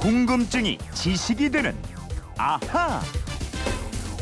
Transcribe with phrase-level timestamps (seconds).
[0.00, 1.76] 궁금증이 지식이 되는
[2.38, 3.02] 아하.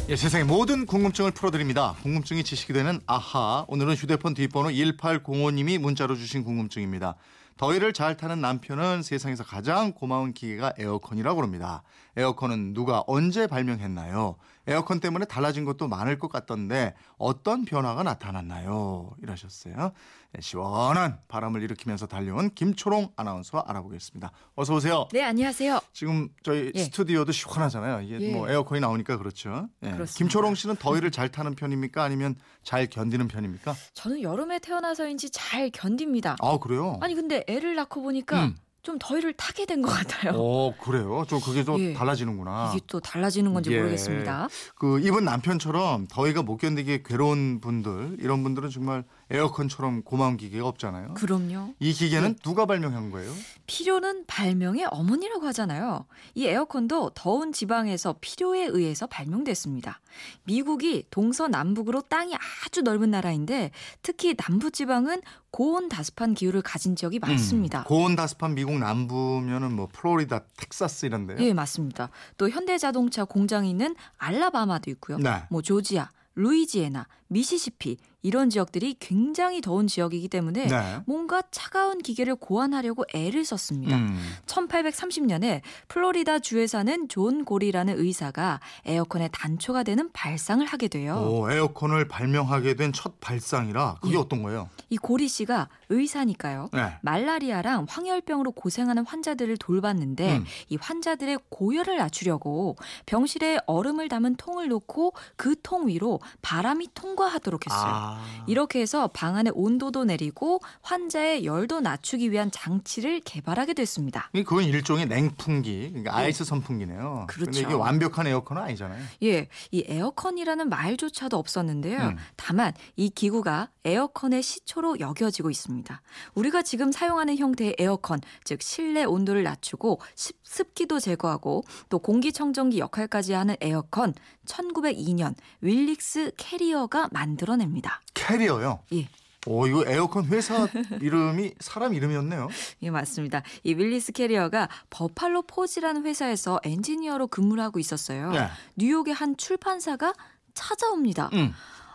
[0.08, 1.94] 예, 세상의 모든 궁금증을 풀어드립니다.
[2.02, 3.64] 궁금증이 지식이 되는 아하.
[3.68, 7.14] 오늘은 휴대폰 뒷번호 1805님이 문자로 주신 궁금증입니다.
[7.58, 11.84] 더위를 잘 타는 남편은 세상에서 가장 고마운 기계가 에어컨이라고 합니다.
[12.16, 14.34] 에어컨은 누가 언제 발명했나요?
[14.68, 19.10] 에어컨 때문에 달라진 것도 많을 것 같던데 어떤 변화가 나타났나요?
[19.22, 19.92] 이러셨어요.
[20.32, 24.30] 네, 시원한 바람을 일으키면서 달려온 김초롱 아나운서와 알아보겠습니다.
[24.54, 25.08] 어서 오세요.
[25.12, 25.80] 네, 안녕하세요.
[25.94, 26.84] 지금 저희 예.
[26.84, 28.02] 스튜디오도 시원하잖아요.
[28.02, 28.32] 이게 예.
[28.32, 29.68] 뭐 에어컨이 나오니까 그렇죠.
[29.84, 29.94] 예.
[30.16, 32.02] 김초롱 씨는 더위를 잘 타는 편입니까?
[32.04, 33.74] 아니면 잘 견디는 편입니까?
[33.94, 36.36] 저는 여름에 태어나서인지 잘 견딥니다.
[36.40, 36.98] 아 그래요?
[37.00, 38.56] 아니 근데 애를 낳고 보니까 음.
[38.82, 40.32] 좀 더위를 타게 된 것 같아요.
[40.36, 41.24] 어 그래요.
[41.28, 41.92] 좀 그게 좀 예.
[41.94, 42.72] 달라지는구나.
[42.74, 43.78] 이게 또 달라지는 건지 예.
[43.78, 44.48] 모르겠습니다.
[44.76, 51.14] 그 이분 남편처럼 더위가 못 견디게 괴로운 분들 이런 분들은 정말 에어컨처럼 고마운 기계가 없잖아요.
[51.14, 51.74] 그럼요.
[51.78, 53.32] 이 기계는 누가 발명한 거예요?
[53.66, 56.06] 필요는 발명의 어머니라고 하잖아요.
[56.34, 60.00] 이 에어컨도 더운 지방에서 필요에 의해서 발명됐습니다.
[60.44, 63.70] 미국이 동서남북으로 땅이 아주 넓은 나라인데
[64.02, 65.20] 특히 남부 지방은
[65.50, 67.80] 고온 다습한 기후를 가진 지역이 많습니다.
[67.80, 71.38] 음, 고온 다습한 미국 남부면은 뭐 플로리다, 텍사스 이런데요.
[71.40, 72.10] 예, 맞습니다.
[72.36, 75.18] 또 현대자동차 공장이 있는 알라바마도 있고요.
[75.18, 75.42] 네.
[75.50, 80.96] 뭐 조지아, 루이지애나, 미시시피 이런 지역들이 굉장히 더운 지역이기 때문에 네.
[81.06, 83.96] 뭔가 차가운 기계를 고안하려고 애를 썼습니다.
[83.96, 84.18] 음.
[84.46, 91.16] 1830년에 플로리다 주에 사는 존 고리라는 의사가 에어컨의 단초가 되는 발상을 하게 돼요.
[91.16, 94.18] 오, 에어컨을 발명하게 된 첫 발상이라 그게 예.
[94.18, 94.68] 어떤 거예요?
[94.88, 96.70] 이 고리 씨가 의사니까요.
[96.72, 96.94] 네.
[97.02, 100.44] 말라리아랑 황열병으로 고생하는 환자들을 돌봤는데 음.
[100.70, 107.90] 이 환자들의 고열을 낮추려고 병실에 얼음을 담은 통을 놓고 그 통 위로 바람이 통과하도록 했어요.
[107.92, 108.07] 아.
[108.46, 114.30] 이렇게 해서 방 안의 온도도 내리고 환자의 열도 낮추기 위한 장치를 개발하게 됐습니다.
[114.34, 117.26] 이 그건 일종의 냉풍기, 그러니까 아이스 선풍기네요.
[117.28, 117.44] 그렇죠.
[117.50, 119.02] 근데 이게 완벽한 에어컨은 아니잖아요.
[119.22, 121.98] 예, 이 에어컨이라는 말조차도 없었는데요.
[121.98, 122.16] 음.
[122.36, 126.02] 다만 이 기구가 에어컨의 시초로 여겨지고 있습니다.
[126.34, 133.32] 우리가 지금 사용하는 형태의 에어컨, 즉 실내 온도를 낮추고 습- 습기도 제거하고 또 공기청정기 역할까지
[133.32, 134.14] 하는 에어컨
[134.46, 137.97] 1902년 윌리스 캐리어가 만들어냅니다.
[138.14, 138.80] 캐리어요.
[138.92, 139.08] 예.
[139.46, 140.66] 오, 이거 에어컨 회사
[141.00, 142.48] 이름이 사람 이름이었네요.
[142.82, 143.42] 예, 맞습니다.
[143.62, 148.30] 이 윌리스 캐리어가 버팔로 포지라는 회사에서 엔지니어로 근무를 하고 있었어요.
[148.32, 148.48] 네.
[148.76, 150.12] 뉴욕의 한 출판사가
[150.54, 151.30] 찾아옵니다.
[151.32, 151.54] 음.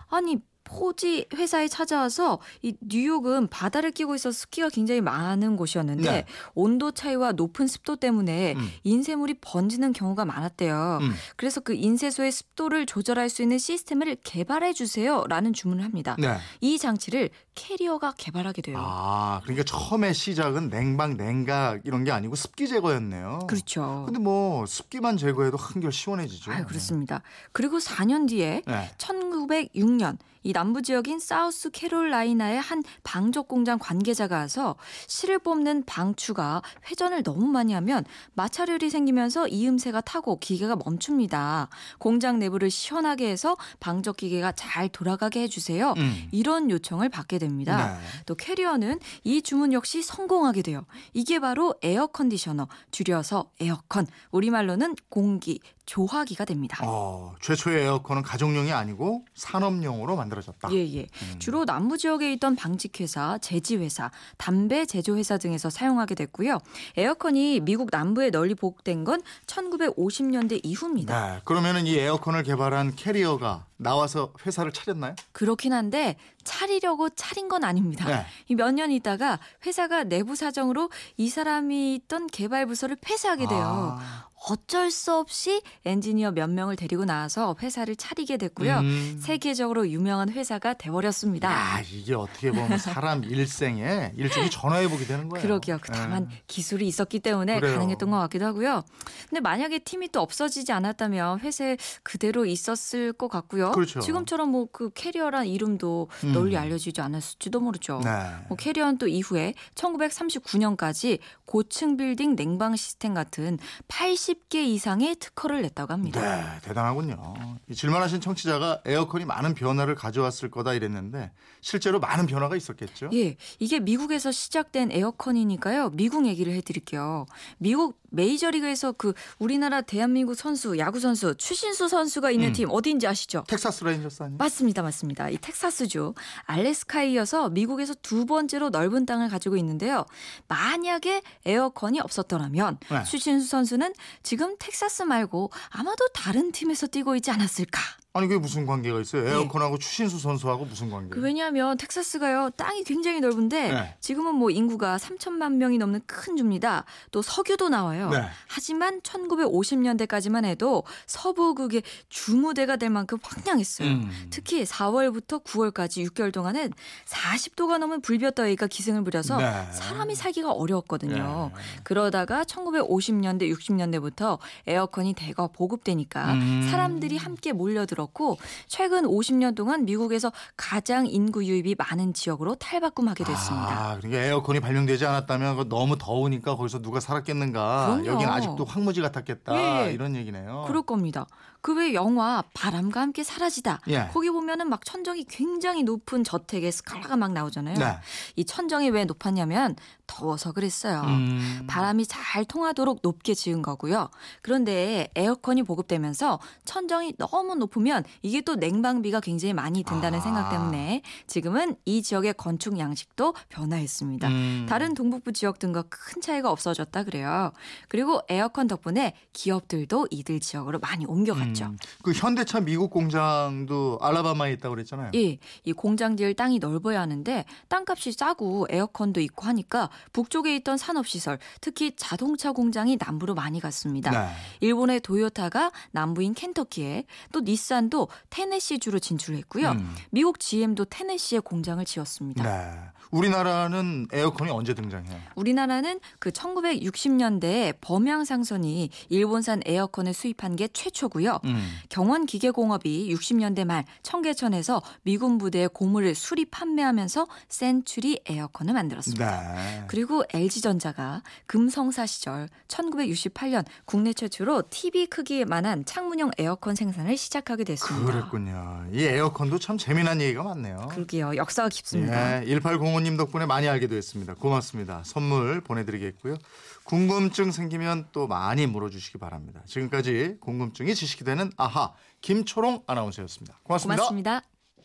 [0.09, 6.25] 아니 포지 회사에 찾아와서 이 뉴욕은 바다를 끼고 있어 습기가 굉장히 많은 곳이었는데 네.
[6.55, 8.69] 온도 차이와 높은 습도 때문에 음.
[8.83, 10.99] 인쇄물이 번지는 경우가 많았대요.
[11.01, 11.13] 음.
[11.35, 16.15] 그래서 그 인쇄소의 습도를 조절할 수 있는 시스템을 개발해 주세요라는 주문을 합니다.
[16.19, 16.37] 네.
[16.61, 18.77] 이 장치를 캐리어가 개발하게 돼요.
[18.79, 23.39] 아, 그러니까 처음에 시작은 냉방, 냉각 이런 게 아니고 습기 제거였네요.
[23.47, 24.03] 그렇죠.
[24.05, 26.51] 근데 뭐 습기만 제거해도 한결 시원해지죠.
[26.51, 27.21] 아, 그렇습니다.
[27.51, 28.91] 그리고 4년 뒤에 네.
[28.97, 34.75] 1906년 이 남부 지역인 사우스 캐롤라이나의 한 방적 공장 관계자가 와서
[35.07, 41.69] 실을 뽑는 방추가 회전을 너무 많이 하면 마찰열이 생기면서 이음새가 타고 기계가 멈춥니다.
[41.97, 45.93] 공장 내부를 시원하게 해서 방적 기계가 잘 돌아가게 해주세요.
[45.97, 46.27] 음.
[46.31, 47.97] 이런 요청을 받게 됩니다.
[47.97, 48.23] 네.
[48.25, 50.85] 또 캐리어는 이 주문 역시 성공하게 돼요.
[51.13, 56.79] 이게 바로 에어 컨디셔너, 줄여서 에어컨, 우리말로는 공기 조화기가 됩니다.
[56.83, 60.69] 어, 최초의 에어컨은 가정용이 아니고 산업용으로 만들어졌다.
[60.71, 61.07] 예, 예.
[61.39, 66.59] 주로 남부 지역에 있던 방직회사, 제지회사, 담배 제조회사 등에서 사용하게 됐고요.
[66.97, 71.33] 에어컨이 미국 남부에 널리 보급된 건 1950년대 이후입니다.
[71.35, 71.41] 네.
[71.43, 75.15] 그러면은 이 에어컨을 개발한 캐리어가 나와서 회사를 차렸나요?
[75.31, 78.05] 그렇긴 한데 차리려고 차린 건 아닙니다.
[78.07, 78.25] 네.
[78.47, 83.97] 이몇년 있다가 회사가 내부 사정으로 이 사람이 있던 개발 부서를 폐쇄하게 돼요.
[83.99, 88.79] 아, 어쩔 수 없이 엔지니어 몇 명을 데리고 나와서 회사를 차리게 됐고요.
[88.79, 89.19] 음.
[89.21, 91.49] 세계적으로 유명한 회사가 돼버렸습니다.
[91.49, 95.41] 야, 이게 어떻게 보면 사람 일생에 일종의 전화해보게 되는 거예요.
[95.41, 95.77] 그러게요.
[95.81, 96.41] 그 다만 예.
[96.47, 97.75] 기술이 있었기 때문에 그래요.
[97.75, 98.83] 가능했던 것 같기도 하고요.
[99.29, 103.71] 근데 만약에 팀이 또 없어지지 않았다면 회사에 그대로 있었을 것 같고요.
[103.73, 103.99] 그렇죠.
[103.99, 106.33] 지금처럼 뭐 그 캐리어란 이름도 음.
[106.33, 108.01] 널리 알려지지 않았을지도 모르죠.
[108.03, 108.09] 네.
[108.47, 116.21] 뭐 캐리어는 또 이후에 1939년까지 고층 빌딩 냉방 시스템 같은 80개 이상의 특허를 냈다고 합니다.
[116.21, 117.35] 네, 대단하군요.
[117.69, 121.31] 이 질문하신 청취자가 에어컨이 많은 변화를 가져왔을 거다 이랬는데
[121.61, 123.09] 실제로 많은 변화가 있었겠죠?
[123.13, 125.91] 예, 이게 미국에서 시작된 에어컨이니까요.
[125.91, 127.25] 미국 얘기를 해드릴게요.
[127.57, 132.53] 미국 메이저리그에서 그 우리나라 대한민국 선수 야구 선수 추신수 선수가 있는 음.
[132.53, 133.43] 팀 어디인지 아시죠?
[133.55, 134.37] 텍사스 레인저스 아니에요?
[134.37, 135.29] 맞습니다, 맞습니다.
[135.29, 136.13] 이 텍사스주
[136.45, 140.05] 알래스카에 이어서 미국에서 두 번째로 넓은 땅을 가지고 있는데요.
[140.47, 143.03] 만약에 에어컨이 없었더라면 네.
[143.03, 147.79] 추신수 선수는 지금 텍사스 말고 아마도 다른 팀에서 뛰고 있지 않았을까.
[148.15, 149.23] 아니 그게 무슨 관계가 있어요?
[149.23, 149.31] 네.
[149.31, 151.09] 에어컨하고 추신수 선수하고 무슨 관계?
[151.09, 153.95] 그 왜냐하면 텍사스가요 땅이 굉장히 넓은데 네.
[154.01, 156.85] 지금은 뭐 인구가 3천만 명이 넘는 큰 주입니다.
[157.09, 158.11] 또 석유도 나와요.
[158.11, 158.21] 네.
[158.47, 163.87] 하지만 1950년대까지만 해도 서부극의 주무대가 될 만큼 황량했어요.
[163.89, 164.27] 음.
[164.29, 166.71] 특히 4월부터 9월까지 6개월 동안은
[167.05, 169.71] 40도가 넘은 불볕더위가 기승을 부려서 네.
[169.71, 171.51] 사람이 살기가 어려웠거든요.
[171.51, 171.61] 네.
[171.83, 174.37] 그러다가 1950년대, 60년대부터
[174.67, 176.67] 에어컨이 대거 보급되니까 음.
[176.69, 183.91] 사람들이 함께 몰려들 었고 최근 50년 동안 미국에서 가장 인구 유입이 많은 지역으로 탈바꿈하게 됐습니다.
[183.91, 187.97] 아, 그러니까 에어컨이 발명되지 않았다면 너무 더우니까 거기서 누가 살았겠는가?
[188.01, 188.05] 그럼요.
[188.07, 189.87] 여긴 아직도 황무지 같았겠다.
[189.87, 189.93] 예.
[189.93, 190.63] 이런 얘기네요.
[190.67, 191.27] 그럴 겁니다.
[191.61, 193.79] 그 외 영화 바람과 함께 사라지다.
[193.87, 194.09] 예.
[194.13, 197.75] 거기 보면은 막 천정이 굉장히 높은 저택의 스칼라가 막 나오잖아요.
[197.77, 197.97] 네.
[198.35, 201.01] 이 천정이 왜 높았냐면 더워서 그랬어요.
[201.01, 201.63] 음.
[201.67, 204.09] 바람이 잘 통하도록 높게 지은 거고요.
[204.41, 210.21] 그런데 에어컨이 보급되면서 천정이 너무 높으면 이게 또 냉방비가 굉장히 많이 든다는 아.
[210.21, 214.27] 생각 때문에 지금은 이 지역의 건축 양식도 변화했습니다.
[214.27, 214.65] 음.
[214.67, 217.51] 다른 동북부 지역 등과 큰 차이가 없어졌다 그래요.
[217.87, 221.65] 그리고 에어컨 덕분에 기업들도 이들 지역으로 많이 옮겨갔죠.
[221.65, 221.77] 음.
[222.01, 225.11] 그 현대차 미국 공장도 알라바마에 있다고 그랬잖아요.
[225.15, 231.39] 예, 이 공장 지을 땅이 넓어야 하는데 땅값이 싸고 에어컨도 있고 하니까 북쪽에 있던 산업시설,
[231.61, 234.11] 특히 자동차 공장이 남부로 많이 갔습니다.
[234.11, 234.29] 네.
[234.61, 239.71] 일본의 도요타가 남부인 켄터키에 또 닛산 도 테네시주로 진출했고요.
[239.71, 239.95] 음.
[240.11, 242.43] 미국 GM도 테네시에 공장을 지었습니다.
[242.43, 242.79] 네.
[243.13, 245.15] 우리나라는 에어컨이 언제 등장해요?
[245.35, 251.39] 우리나라는 그 1960년대에 범양상선이 일본산 에어컨을 수입한 게 최초고요.
[251.45, 251.63] 음.
[251.89, 259.53] 경원기계공업이 60년대 말 청계천에서 미군 부대의 고무를 수리 판매하면서 센츄리 에어컨을 만들었습니다.
[259.53, 259.83] 네.
[259.87, 268.11] 그리고 LG전자가 금성사 시절 1968년 국내 최초로 TV 크기만한 창문형 에어컨 생산을 시작하게 됐습니다.
[268.11, 268.85] 그랬군요.
[268.91, 270.87] 이 에어컨도 참 재미난 얘기가 많네요.
[270.91, 271.35] 그러게요.
[271.35, 272.41] 역사가 깊습니다.
[272.41, 274.33] 예, 1805님 덕분에 많이 알게 됐습니다.
[274.35, 275.01] 고맙습니다.
[275.03, 276.37] 선물 보내드리겠고요.
[276.83, 279.61] 궁금증 생기면 또 많이 물어주시기 바랍니다.
[279.65, 283.59] 지금까지 궁금증이 지식이 되는 아하 김초롱 아나운서였습니다.
[283.63, 284.01] 고맙습니다.
[284.01, 284.52] 고맙습니다.